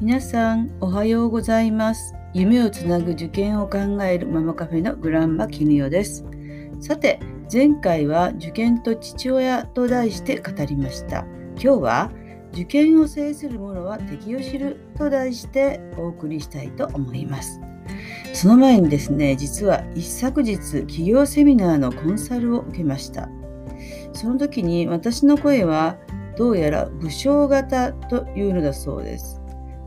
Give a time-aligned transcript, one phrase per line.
[0.00, 2.14] 皆さんおはようございます。
[2.32, 6.24] 夢をつなぐ受験を考えるママカフェのグランマキヌヨです。
[6.80, 7.20] さて
[7.52, 11.26] 前回は受験と父親と題して語りました。
[11.56, 12.10] 今日は
[12.54, 17.60] 受験を制する者は敵を知ると題してお送りしたいと思います。
[18.32, 20.56] その前にですね実は一昨日
[20.86, 23.28] 企業セミナーのコンサルを受けました。
[24.14, 25.98] その時に私の声は
[26.38, 29.39] どうやら武将型というのだそうです。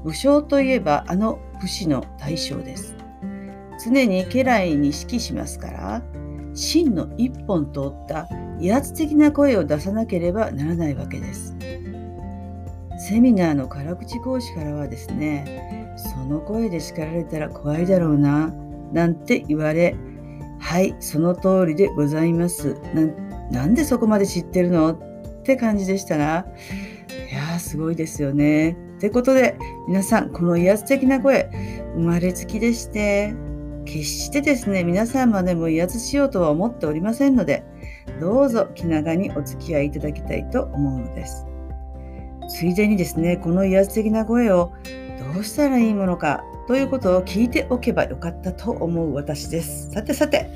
[0.03, 2.95] 武将といえばあの武士の大将です。
[3.83, 6.01] 常に家来に指揮しますから
[6.53, 8.27] 真の一本通った
[8.59, 11.55] 威圧的な声を出さなければならないわけです。
[13.07, 18.53] セミナーの辛口講師からはですねその声で叱られたら怖いだろうな
[18.93, 19.95] なんて言われ
[20.59, 22.77] はいその通りでございます。
[23.51, 24.93] なんでそこまで知ってるの？
[24.93, 24.97] っ
[25.43, 26.45] て感じでしたが
[27.29, 28.77] いやーすごいですよね。
[29.03, 31.49] ってことで皆さんこの威圧的な声
[31.93, 33.35] 生まれつきでして
[33.83, 37.65] 決してですね皆様でも威圧しようとは思っておりませんので
[38.21, 41.45] どうぞ気長にお付き合いいただきたいと思うのです。
[42.47, 44.71] ついでにですねこの威圧的な声を
[45.33, 49.91] どうしたらいいものかということを聞いておけばよかったと思う私です。
[49.91, 50.49] さてさて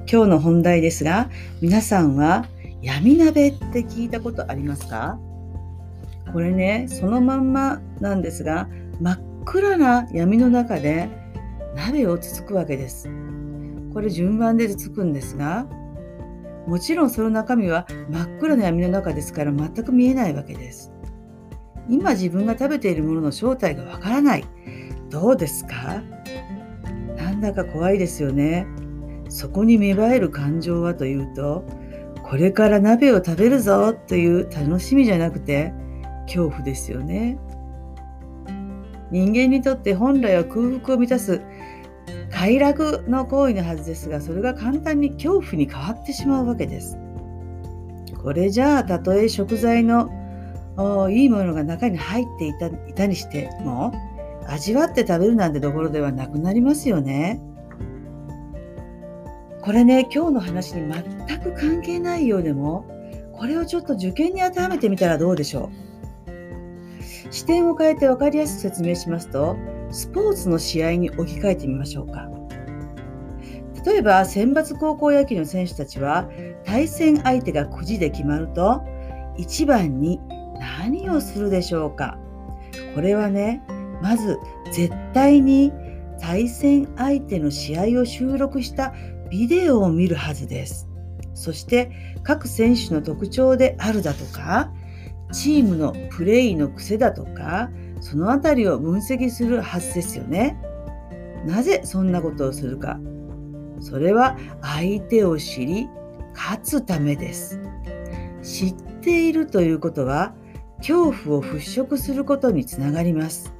[0.00, 1.30] 今日の本題ですが
[1.62, 2.44] 皆さんは
[2.82, 5.18] 闇鍋って聞いたことありますか？
[6.32, 8.68] これねそのまんまなんですが
[9.00, 11.08] 真っ暗な闇の中で
[11.74, 13.08] 鍋をつつくわけです。
[13.92, 15.66] これ順番でつつくんですが
[16.66, 20.92] もちろんその中身は真っ暗な闇の中ですから全く見えないわけです。
[21.88, 24.44] 今自分が食べているものの正体がわからない。
[25.08, 26.02] どうですか？
[27.16, 28.66] なんだか怖いですよね。
[29.30, 31.64] そこに芽生える感情はというと
[32.22, 35.72] これから鍋を食べるぞという楽しみじゃなくて
[36.28, 37.38] 恐怖ですよね。
[39.10, 41.40] 人間にとって本来は空腹を満たす
[42.30, 46.98] 快楽の行為のはずですがそれが簡単に恐怖に変わってしまうわけです。
[48.22, 50.10] これじゃあたとえ食材の
[51.10, 53.94] いいものが中に入っていたいたにしても
[54.46, 57.40] 味わって食べるなんてところではなくなりますよね。
[59.62, 62.84] これね今日の話に全く関係ないようでも
[63.32, 65.87] これをちょっと受験に当てはめてみたらどうでしょう？
[67.30, 69.56] 視点を変えて分かりやすく説明しますと
[69.90, 72.28] スポーツの試合に置き換えてみましょうか
[73.84, 76.28] 例えば選抜高校野球の選手たちは
[76.64, 78.82] 対戦相手がくじで決まると
[79.38, 80.20] 1番に
[80.58, 82.18] 何をするでしょうか
[82.94, 83.62] これはね
[84.02, 84.38] まず
[84.72, 85.72] 絶対に
[86.20, 88.92] 対戦相手の試合を収録した
[89.30, 90.88] ビデオを見るはずです。
[91.34, 91.92] そして
[92.24, 94.72] 各選手の特徴であるだとか
[95.32, 100.56] チームのプレイの癖だとかそのあたりを分析するはずですよね。
[101.46, 102.98] なぜそんなことをするか。
[103.80, 105.88] それは相手を知り
[106.34, 107.60] 勝つためです。
[108.42, 110.34] 知っているということは
[110.78, 113.52] 恐怖を払拭することにつながります。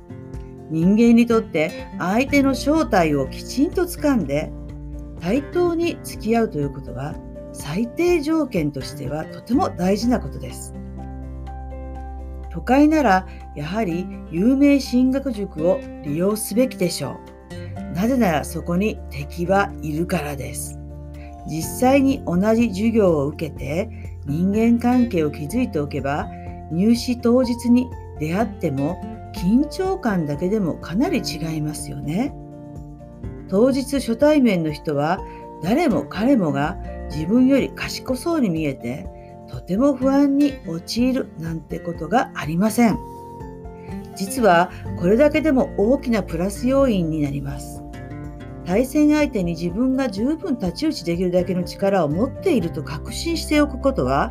[0.70, 4.52] 人間にとって相手の正体をきちんとつかんで
[5.20, 7.14] 対等に付き合うということは
[7.52, 10.74] 最低条件としてはとても大事なことです。
[12.58, 13.24] 都会なら
[13.54, 17.20] やはり有名進学塾を利用すべきでしょ
[17.72, 17.94] う。
[17.94, 20.76] なぜならそこに敵はいるからです。
[21.47, 23.88] 実際に同じ授業を受けて
[24.26, 26.26] 人間関係を築いておけば
[26.72, 29.00] 入試当日に出会っても
[29.36, 32.34] 緊張感だけでもかなり違いますよね。
[33.48, 35.20] 当日初対面の人は
[35.62, 36.76] 誰も彼もが
[37.08, 39.06] 自分より賢そうに見えて
[39.48, 42.98] とても不安に陥るなんてことがありません。
[44.16, 47.82] 実はこれだけでも大きなプラス要因になります。
[48.66, 54.31] 対戦相手に自分が十分太刀打ちできるだけの力を持っていると確信しておくことは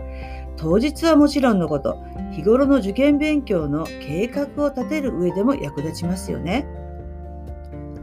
[0.58, 1.98] 当日はもちろんのこと
[2.32, 6.68] 日頃の受験勉強の計画を立てる上でも役立ちますよね。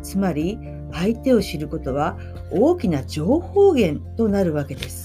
[0.02, 0.58] つまり
[0.93, 2.19] 相手を知ることは
[2.50, 5.03] 大きな情報源となるわけです。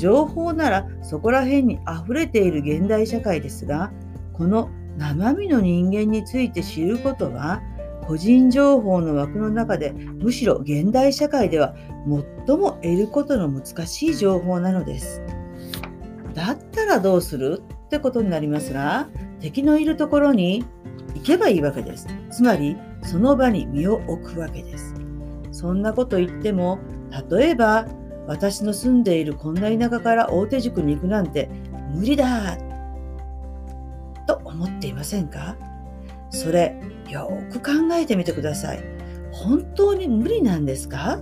[0.00, 3.92] 情報ならそこら辺に溢れている現代社会ですが
[4.32, 7.60] この生身の人間について知ることは
[8.06, 11.74] 個人情報の枠の中でむしろ現代社会では
[12.46, 15.22] 最も得ることの難しい情報なのです。
[16.32, 19.08] だったらどうするってことになりますが
[19.40, 20.64] 敵のいるところに
[21.14, 22.08] 行けばいいわけです。
[22.30, 24.94] つまりその場に身を置くわけです。
[25.52, 26.78] そんなこと言っても
[27.30, 27.86] 例えば
[28.30, 31.48] 私の住んでいるこんな田舎から大手塾に行くなんて
[31.92, 32.56] 無理だ
[34.28, 35.56] と思っていませんか？
[36.30, 38.84] それよく考えてみてください。
[39.32, 41.18] 本当に無理なんですか？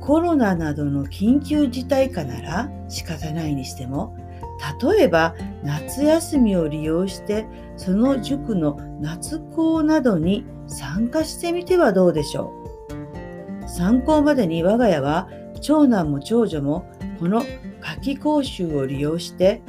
[0.00, 4.16] コロナなどの緊急事態下なら仕方ないにしても
[4.80, 5.34] 例えば
[5.64, 7.44] 夏休みを利用して
[7.76, 12.63] その塾の夏校などに参加してみてはどうでしょう？
[13.76, 15.28] 参考までに我が家は
[15.60, 16.88] 長男も長女も
[17.18, 17.44] この
[17.80, 19.62] 夏季講習を利用して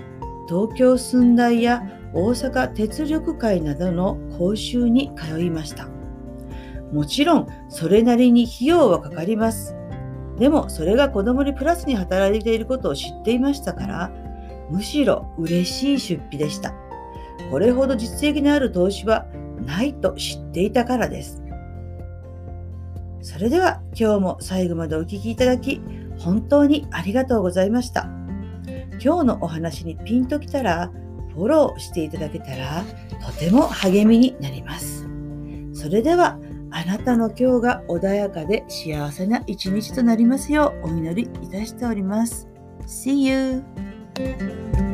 [0.47, 1.81] 東京寸大や
[2.13, 5.87] 大阪鉄力会などの講習に通いました。
[6.93, 9.75] もちろんそれなりに費用はかかります。
[10.37, 14.11] でもそれが子供にプラスに働いていることを知っていましたから
[14.69, 16.75] むしろ嬉しい出費でした。
[17.49, 19.25] これほど実績のある投資は
[19.65, 21.44] ないと知っていたからです。
[23.25, 25.81] それでは今日も最後までお聴きいただき
[26.19, 28.07] 本当にありがとうございました
[29.03, 30.91] 今日のお話にピンときたら
[31.33, 32.83] フォローしていただけたら
[33.25, 35.07] とても励みになります
[35.73, 36.37] それでは
[36.69, 42.47] あなたの今日が穏やかで幸せな一日となりますようお祈りいたしております。
[42.85, 44.84] See you!